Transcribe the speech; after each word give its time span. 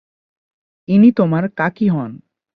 ইনি 0.87 1.09
তোমার 1.11 1.43
কাকি 1.57 1.87
হন। 1.89 2.11